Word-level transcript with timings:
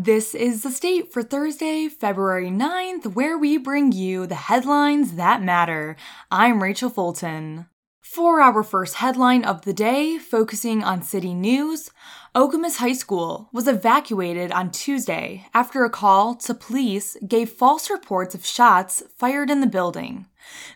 This 0.00 0.32
is 0.32 0.62
the 0.62 0.70
state 0.70 1.12
for 1.12 1.24
Thursday, 1.24 1.88
February 1.88 2.50
9th, 2.50 3.14
where 3.14 3.36
we 3.36 3.56
bring 3.56 3.90
you 3.90 4.28
the 4.28 4.36
headlines 4.36 5.14
that 5.14 5.42
matter. 5.42 5.96
I'm 6.30 6.62
Rachel 6.62 6.88
Fulton. 6.88 7.66
For 8.00 8.40
our 8.40 8.62
first 8.62 8.94
headline 8.94 9.44
of 9.44 9.62
the 9.62 9.72
day, 9.72 10.16
focusing 10.18 10.84
on 10.84 11.02
city 11.02 11.34
news, 11.34 11.90
Okemos 12.36 12.76
High 12.76 12.92
School 12.92 13.48
was 13.54 13.66
evacuated 13.66 14.52
on 14.52 14.70
Tuesday 14.70 15.46
after 15.54 15.84
a 15.84 15.90
call 15.90 16.34
to 16.34 16.52
police 16.52 17.16
gave 17.26 17.48
false 17.48 17.88
reports 17.88 18.34
of 18.34 18.44
shots 18.44 19.02
fired 19.16 19.50
in 19.50 19.62
the 19.62 19.66
building. 19.66 20.26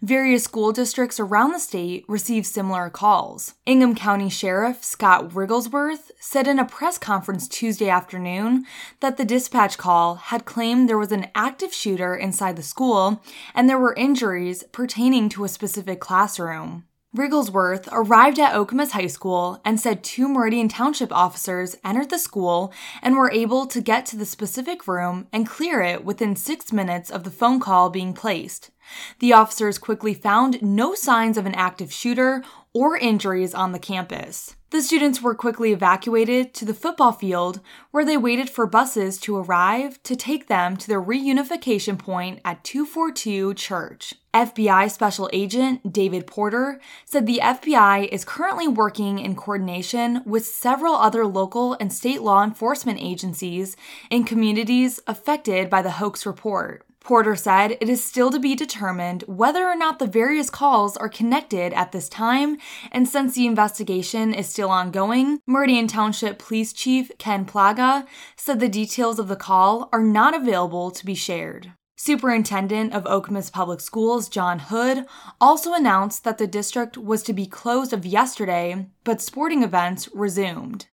Various 0.00 0.44
school 0.44 0.70
districts 0.70 1.18
around 1.18 1.52
the 1.52 1.58
state 1.58 2.04
received 2.06 2.46
similar 2.46 2.88
calls. 2.88 3.54
Ingham 3.66 3.96
County 3.96 4.30
Sheriff 4.30 4.84
Scott 4.84 5.30
Wriggelsworth 5.30 6.12
said 6.20 6.46
in 6.46 6.60
a 6.60 6.64
press 6.64 6.98
conference 6.98 7.48
Tuesday 7.48 7.88
afternoon 7.88 8.64
that 9.00 9.16
the 9.16 9.24
dispatch 9.24 9.76
call 9.76 10.14
had 10.14 10.44
claimed 10.44 10.88
there 10.88 10.96
was 10.96 11.12
an 11.12 11.26
active 11.34 11.74
shooter 11.74 12.14
inside 12.14 12.54
the 12.54 12.62
school 12.62 13.22
and 13.56 13.68
there 13.68 13.78
were 13.78 13.94
injuries 13.94 14.62
pertaining 14.70 15.28
to 15.30 15.44
a 15.44 15.48
specific 15.48 15.98
classroom. 15.98 16.84
Wriggelsworth 17.16 17.88
arrived 17.90 18.38
at 18.38 18.54
Okemos 18.54 18.92
High 18.92 19.08
School 19.08 19.60
and 19.64 19.80
said 19.80 20.04
two 20.04 20.28
Meridian 20.28 20.68
Township 20.68 21.10
officers 21.12 21.76
entered 21.84 22.08
the 22.08 22.20
school 22.20 22.72
and 23.02 23.16
were 23.16 23.32
able 23.32 23.66
to 23.66 23.80
get 23.80 24.06
to 24.06 24.16
the 24.16 24.24
specific 24.24 24.86
room 24.86 25.26
and 25.32 25.44
clear 25.44 25.82
it 25.82 26.04
within 26.04 26.36
six 26.36 26.72
minutes 26.72 27.10
of 27.10 27.24
the 27.24 27.30
phone 27.32 27.58
call 27.58 27.90
being 27.90 28.12
placed. 28.12 28.70
The 29.18 29.32
officers 29.32 29.76
quickly 29.76 30.14
found 30.14 30.62
no 30.62 30.94
signs 30.94 31.36
of 31.36 31.46
an 31.46 31.54
active 31.56 31.92
shooter 31.92 32.44
or 32.72 32.96
injuries 32.96 33.54
on 33.54 33.72
the 33.72 33.80
campus. 33.80 34.54
The 34.70 34.82
students 34.82 35.20
were 35.20 35.34
quickly 35.34 35.72
evacuated 35.72 36.54
to 36.54 36.64
the 36.64 36.74
football 36.74 37.10
field 37.10 37.58
where 37.90 38.04
they 38.04 38.16
waited 38.16 38.48
for 38.48 38.68
buses 38.68 39.18
to 39.22 39.36
arrive 39.36 40.00
to 40.04 40.14
take 40.14 40.46
them 40.46 40.76
to 40.76 40.86
their 40.86 41.02
reunification 41.02 41.98
point 41.98 42.38
at 42.44 42.62
242 42.62 43.54
Church. 43.54 44.14
FBI 44.32 44.88
Special 44.88 45.28
Agent 45.32 45.92
David 45.92 46.28
Porter 46.28 46.80
said 47.04 47.26
the 47.26 47.40
FBI 47.42 48.06
is 48.12 48.24
currently 48.24 48.68
working 48.68 49.18
in 49.18 49.34
coordination 49.34 50.22
with 50.24 50.46
several 50.46 50.94
other 50.94 51.26
local 51.26 51.76
and 51.80 51.92
state 51.92 52.22
law 52.22 52.44
enforcement 52.44 53.00
agencies 53.02 53.76
in 54.08 54.22
communities 54.22 55.00
affected 55.08 55.68
by 55.68 55.82
the 55.82 55.90
hoax 55.90 56.24
report. 56.24 56.86
Porter 57.02 57.34
said 57.34 57.78
it 57.80 57.88
is 57.88 58.04
still 58.04 58.30
to 58.30 58.38
be 58.38 58.54
determined 58.54 59.24
whether 59.26 59.66
or 59.66 59.74
not 59.74 59.98
the 59.98 60.06
various 60.06 60.50
calls 60.50 60.96
are 60.96 61.08
connected 61.08 61.72
at 61.72 61.92
this 61.92 62.08
time, 62.08 62.58
and 62.92 63.08
since 63.08 63.34
the 63.34 63.46
investigation 63.46 64.34
is 64.34 64.48
still 64.48 64.70
ongoing, 64.70 65.40
Meridian 65.46 65.86
Township 65.86 66.38
Police 66.38 66.72
Chief 66.72 67.10
Ken 67.18 67.44
Plaga 67.46 68.06
said 68.36 68.60
the 68.60 68.68
details 68.68 69.18
of 69.18 69.28
the 69.28 69.36
call 69.36 69.88
are 69.92 70.02
not 70.02 70.34
available 70.34 70.90
to 70.90 71.06
be 71.06 71.14
shared. 71.14 71.72
Superintendent 71.96 72.94
of 72.94 73.04
Okemos 73.04 73.52
Public 73.52 73.80
Schools 73.80 74.28
John 74.28 74.58
Hood 74.58 75.04
also 75.40 75.74
announced 75.74 76.24
that 76.24 76.38
the 76.38 76.46
district 76.46 76.96
was 76.96 77.22
to 77.24 77.32
be 77.32 77.46
closed 77.46 77.92
of 77.92 78.06
yesterday, 78.06 78.86
but 79.04 79.20
sporting 79.20 79.62
events 79.62 80.08
resumed. 80.14 80.86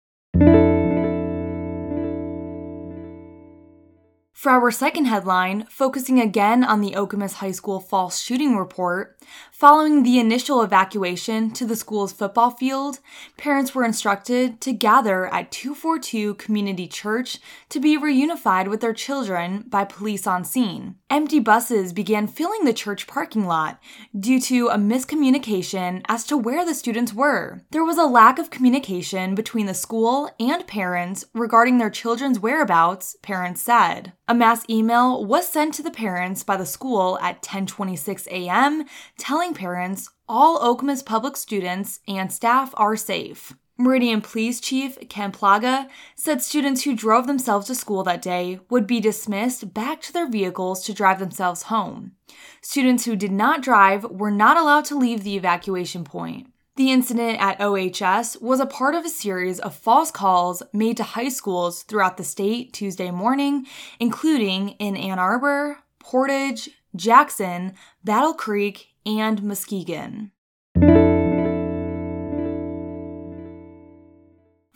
For 4.45 4.51
our 4.51 4.69
second 4.69 5.05
headline, 5.05 5.65
focusing 5.71 6.19
again 6.19 6.63
on 6.63 6.79
the 6.79 6.91
Okemos 6.91 7.33
High 7.33 7.49
School 7.49 7.79
false 7.79 8.21
shooting 8.21 8.55
report, 8.55 9.17
following 9.51 10.03
the 10.03 10.19
initial 10.19 10.61
evacuation 10.61 11.49
to 11.53 11.65
the 11.65 11.75
school's 11.75 12.13
football 12.13 12.51
field, 12.51 12.99
parents 13.37 13.73
were 13.73 13.83
instructed 13.83 14.61
to 14.61 14.71
gather 14.71 15.25
at 15.33 15.51
242 15.51 16.35
Community 16.35 16.87
Church 16.87 17.39
to 17.69 17.79
be 17.79 17.97
reunified 17.97 18.67
with 18.67 18.81
their 18.81 18.93
children 18.93 19.63
by 19.67 19.83
police 19.83 20.27
on 20.27 20.43
scene. 20.43 20.97
Empty 21.09 21.39
buses 21.39 21.91
began 21.91 22.27
filling 22.27 22.65
the 22.65 22.73
church 22.73 23.07
parking 23.07 23.47
lot 23.47 23.79
due 24.19 24.39
to 24.41 24.67
a 24.67 24.77
miscommunication 24.77 26.03
as 26.07 26.23
to 26.25 26.37
where 26.37 26.63
the 26.63 26.75
students 26.75 27.13
were. 27.13 27.63
There 27.71 27.83
was 27.83 27.97
a 27.97 28.05
lack 28.05 28.37
of 28.37 28.51
communication 28.51 29.33
between 29.33 29.65
the 29.65 29.73
school 29.73 30.29
and 30.39 30.67
parents 30.67 31.25
regarding 31.33 31.79
their 31.79 31.89
children's 31.89 32.39
whereabouts, 32.39 33.15
parents 33.23 33.61
said. 33.61 34.13
A 34.27 34.34
mass 34.35 34.63
email 34.69 35.23
was 35.25 35.47
sent 35.47 35.73
to 35.75 35.83
the 35.83 35.91
parents 35.91 36.43
by 36.43 36.57
the 36.57 36.65
school 36.65 37.17
at 37.21 37.41
10:26 37.41 38.27
a.m. 38.27 38.85
telling 39.17 39.53
parents 39.53 40.09
all 40.27 40.59
Okemos 40.59 41.05
public 41.05 41.37
students 41.37 41.99
and 42.07 42.31
staff 42.31 42.73
are 42.77 42.95
safe. 42.95 43.53
Meridian 43.77 44.21
Police 44.21 44.61
Chief 44.61 44.97
Ken 45.09 45.33
Plaga 45.33 45.89
said 46.15 46.41
students 46.41 46.83
who 46.83 46.95
drove 46.95 47.27
themselves 47.27 47.67
to 47.67 47.75
school 47.75 48.03
that 48.03 48.21
day 48.21 48.59
would 48.69 48.87
be 48.87 49.01
dismissed 49.01 49.73
back 49.73 50.01
to 50.01 50.13
their 50.13 50.29
vehicles 50.29 50.83
to 50.85 50.93
drive 50.93 51.19
themselves 51.19 51.63
home. 51.63 52.13
Students 52.61 53.03
who 53.03 53.17
did 53.17 53.33
not 53.33 53.61
drive 53.61 54.05
were 54.05 54.31
not 54.31 54.55
allowed 54.57 54.85
to 54.85 54.97
leave 54.97 55.23
the 55.23 55.35
evacuation 55.35 56.05
point. 56.05 56.47
The 56.77 56.91
incident 56.91 57.39
at 57.39 57.61
OHS 57.61 58.41
was 58.41 58.59
a 58.59 58.65
part 58.65 58.95
of 58.95 59.05
a 59.05 59.09
series 59.09 59.61
of 59.61 59.73
false 59.73 60.11
calls 60.11 60.61
made 60.73 60.97
to 60.97 61.03
high 61.03 61.29
schools 61.29 61.83
throughout 61.83 62.17
the 62.17 62.23
state 62.25 62.73
Tuesday 62.73 63.11
morning, 63.11 63.65
including 63.97 64.71
in 64.71 64.97
Ann 64.97 65.17
Arbor, 65.17 65.77
Portage, 65.99 66.69
Jackson, 66.93 67.75
Battle 68.03 68.33
Creek, 68.33 68.89
and 69.05 69.41
Muskegon. 69.41 70.31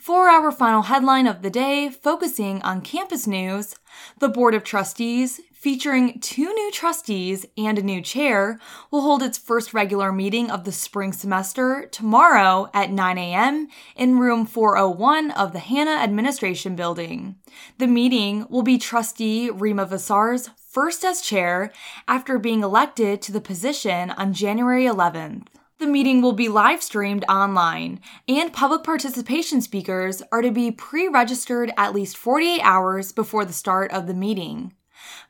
For 0.00 0.30
our 0.30 0.50
final 0.50 0.80
headline 0.80 1.26
of 1.26 1.42
the 1.42 1.50
day, 1.50 1.90
focusing 1.90 2.62
on 2.62 2.80
campus 2.80 3.26
news, 3.26 3.74
the 4.18 4.30
Board 4.30 4.54
of 4.54 4.64
Trustees, 4.64 5.42
featuring 5.52 6.18
two 6.20 6.46
new 6.46 6.70
trustees 6.72 7.44
and 7.58 7.78
a 7.78 7.82
new 7.82 8.00
chair, 8.00 8.58
will 8.90 9.02
hold 9.02 9.22
its 9.22 9.36
first 9.36 9.74
regular 9.74 10.10
meeting 10.10 10.50
of 10.50 10.64
the 10.64 10.72
spring 10.72 11.12
semester 11.12 11.86
tomorrow 11.92 12.70
at 12.72 12.90
9 12.90 13.18
a.m. 13.18 13.68
in 13.94 14.18
room 14.18 14.46
401 14.46 15.32
of 15.32 15.52
the 15.52 15.58
Hannah 15.58 16.02
Administration 16.02 16.74
Building. 16.76 17.36
The 17.76 17.86
meeting 17.86 18.46
will 18.48 18.62
be 18.62 18.78
trustee 18.78 19.50
Rema 19.50 19.84
Vassar's 19.84 20.48
first 20.66 21.04
as 21.04 21.20
chair 21.20 21.72
after 22.08 22.38
being 22.38 22.62
elected 22.62 23.20
to 23.20 23.32
the 23.32 23.40
position 23.42 24.12
on 24.12 24.32
January 24.32 24.84
11th. 24.84 25.48
The 25.80 25.86
meeting 25.86 26.20
will 26.20 26.34
be 26.34 26.50
live 26.50 26.82
streamed 26.82 27.24
online, 27.26 28.00
and 28.28 28.52
public 28.52 28.84
participation 28.84 29.62
speakers 29.62 30.22
are 30.30 30.42
to 30.42 30.50
be 30.50 30.70
pre 30.70 31.08
registered 31.08 31.72
at 31.74 31.94
least 31.94 32.18
48 32.18 32.60
hours 32.60 33.12
before 33.12 33.46
the 33.46 33.54
start 33.54 33.90
of 33.90 34.06
the 34.06 34.12
meeting. 34.12 34.74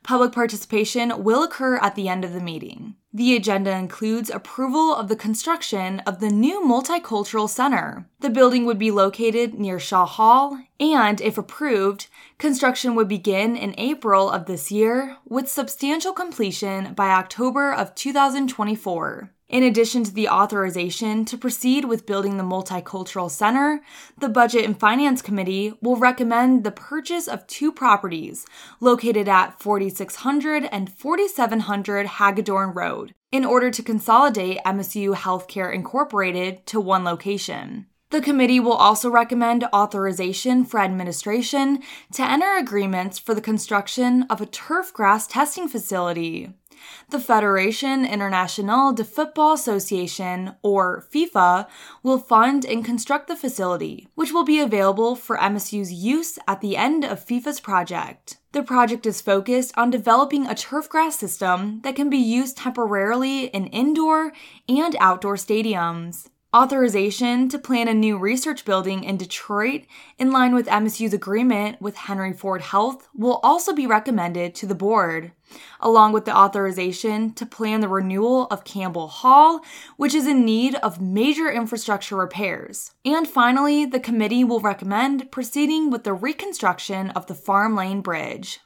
Public 0.03 0.33
participation 0.33 1.23
will 1.23 1.41
occur 1.41 1.77
at 1.77 1.95
the 1.95 2.09
end 2.09 2.25
of 2.25 2.33
the 2.33 2.41
meeting. 2.41 2.95
The 3.13 3.33
agenda 3.33 3.71
includes 3.71 4.29
approval 4.29 4.93
of 4.93 5.07
the 5.07 5.15
construction 5.15 6.01
of 6.01 6.19
the 6.19 6.29
new 6.29 6.59
Multicultural 6.59 7.47
Center. 7.47 8.09
The 8.19 8.29
building 8.29 8.65
would 8.65 8.79
be 8.79 8.91
located 8.91 9.53
near 9.53 9.79
Shaw 9.79 10.05
Hall, 10.05 10.59
and 10.81 11.21
if 11.21 11.37
approved, 11.37 12.07
construction 12.37 12.93
would 12.95 13.07
begin 13.07 13.55
in 13.55 13.73
April 13.77 14.29
of 14.29 14.47
this 14.47 14.69
year 14.69 15.15
with 15.25 15.47
substantial 15.47 16.11
completion 16.11 16.93
by 16.93 17.11
October 17.11 17.71
of 17.71 17.95
2024. 17.95 19.31
In 19.51 19.63
addition 19.63 20.05
to 20.05 20.13
the 20.13 20.29
authorization 20.29 21.25
to 21.25 21.37
proceed 21.37 21.83
with 21.83 22.05
building 22.05 22.37
the 22.37 22.43
Multicultural 22.43 23.29
Center, 23.29 23.81
the 24.17 24.29
Budget 24.29 24.63
and 24.63 24.79
Finance 24.79 25.21
Committee 25.21 25.73
will 25.81 25.97
recommend 25.97 26.63
the 26.63 26.71
purchase 26.71 27.27
of 27.27 27.45
two 27.47 27.73
properties 27.73 28.45
located 28.79 29.27
at 29.27 29.61
4600 29.61 30.69
and 30.71 30.89
4700 30.89 32.07
Hagadorn 32.07 32.73
Road 32.73 33.13
in 33.33 33.43
order 33.43 33.69
to 33.69 33.83
consolidate 33.83 34.63
MSU 34.65 35.15
Healthcare 35.15 35.73
Incorporated 35.75 36.65
to 36.67 36.79
one 36.79 37.03
location. 37.03 37.87
The 38.11 38.21
committee 38.21 38.61
will 38.61 38.71
also 38.71 39.09
recommend 39.09 39.65
authorization 39.73 40.63
for 40.63 40.79
administration 40.79 41.79
to 42.13 42.23
enter 42.23 42.55
agreements 42.55 43.19
for 43.19 43.35
the 43.35 43.41
construction 43.41 44.23
of 44.29 44.39
a 44.39 44.45
turf 44.45 44.93
grass 44.93 45.27
testing 45.27 45.67
facility. 45.67 46.53
The 47.09 47.19
Federation 47.19 48.05
Internationale 48.05 48.93
de 48.93 49.03
Football 49.03 49.53
Association, 49.53 50.55
or 50.61 51.05
FIFA, 51.13 51.67
will 52.03 52.17
fund 52.17 52.65
and 52.65 52.85
construct 52.85 53.27
the 53.27 53.35
facility, 53.35 54.07
which 54.15 54.31
will 54.31 54.45
be 54.45 54.59
available 54.59 55.15
for 55.15 55.37
MSU's 55.37 55.91
use 55.91 56.39
at 56.47 56.61
the 56.61 56.77
end 56.77 57.03
of 57.03 57.25
FIFA's 57.25 57.59
project. 57.59 58.37
The 58.53 58.63
project 58.63 59.05
is 59.05 59.21
focused 59.21 59.71
on 59.77 59.89
developing 59.89 60.45
a 60.45 60.55
turf 60.55 60.89
grass 60.89 61.17
system 61.17 61.81
that 61.83 61.95
can 61.95 62.09
be 62.09 62.17
used 62.17 62.57
temporarily 62.57 63.45
in 63.45 63.67
indoor 63.67 64.33
and 64.67 64.95
outdoor 64.99 65.35
stadiums. 65.35 66.27
Authorization 66.53 67.47
to 67.47 67.57
plan 67.57 67.87
a 67.87 67.93
new 67.93 68.17
research 68.17 68.65
building 68.65 69.05
in 69.05 69.15
Detroit, 69.15 69.83
in 70.19 70.31
line 70.33 70.53
with 70.53 70.67
MSU's 70.67 71.13
agreement 71.13 71.81
with 71.81 71.95
Henry 71.95 72.33
Ford 72.33 72.61
Health, 72.61 73.07
will 73.15 73.39
also 73.41 73.71
be 73.71 73.87
recommended 73.87 74.53
to 74.55 74.65
the 74.65 74.75
board, 74.75 75.31
along 75.79 76.11
with 76.11 76.25
the 76.25 76.35
authorization 76.35 77.33
to 77.35 77.45
plan 77.45 77.79
the 77.79 77.87
renewal 77.87 78.47
of 78.51 78.65
Campbell 78.65 79.07
Hall, 79.07 79.61
which 79.95 80.13
is 80.13 80.27
in 80.27 80.43
need 80.43 80.75
of 80.75 80.99
major 80.99 81.49
infrastructure 81.49 82.17
repairs. 82.17 82.91
And 83.05 83.25
finally, 83.25 83.85
the 83.85 84.01
committee 84.01 84.43
will 84.43 84.59
recommend 84.59 85.31
proceeding 85.31 85.89
with 85.89 86.03
the 86.03 86.13
reconstruction 86.13 87.11
of 87.11 87.27
the 87.27 87.35
Farm 87.35 87.77
Lane 87.77 88.01
Bridge. 88.01 88.59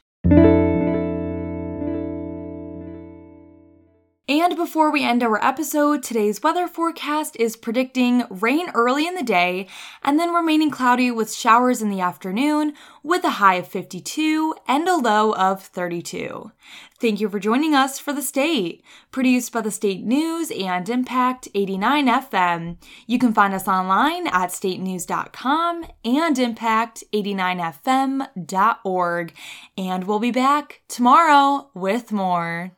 Before 4.56 4.90
we 4.90 5.04
end 5.04 5.22
our 5.22 5.40
episode, 5.44 6.02
today's 6.02 6.42
weather 6.42 6.66
forecast 6.66 7.36
is 7.36 7.56
predicting 7.56 8.24
rain 8.30 8.70
early 8.70 9.06
in 9.06 9.14
the 9.14 9.22
day 9.22 9.68
and 10.02 10.18
then 10.18 10.32
remaining 10.32 10.70
cloudy 10.70 11.10
with 11.10 11.34
showers 11.34 11.82
in 11.82 11.90
the 11.90 12.00
afternoon 12.00 12.72
with 13.02 13.22
a 13.24 13.32
high 13.32 13.56
of 13.56 13.68
52 13.68 14.54
and 14.66 14.88
a 14.88 14.96
low 14.96 15.34
of 15.34 15.62
32. 15.62 16.52
Thank 16.98 17.20
you 17.20 17.28
for 17.28 17.38
joining 17.38 17.74
us 17.74 17.98
for 17.98 18.14
The 18.14 18.22
State, 18.22 18.82
produced 19.10 19.52
by 19.52 19.60
the 19.60 19.70
State 19.70 20.06
News 20.06 20.50
and 20.50 20.88
Impact 20.88 21.48
89 21.54 22.06
FM. 22.06 22.78
You 23.06 23.18
can 23.18 23.34
find 23.34 23.52
us 23.52 23.68
online 23.68 24.26
at 24.28 24.52
statenews.com 24.52 25.84
and 26.02 26.36
impact89fm.org. 26.36 29.34
And 29.76 30.04
we'll 30.04 30.18
be 30.18 30.30
back 30.30 30.80
tomorrow 30.88 31.68
with 31.74 32.10
more. 32.10 32.72